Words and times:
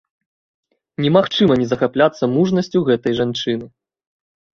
Немагчыма 1.03 1.57
не 1.63 1.67
захапляцца 1.73 2.29
мужнасцю 2.37 2.79
гэтай 2.89 3.13
жанчыны. 3.21 3.65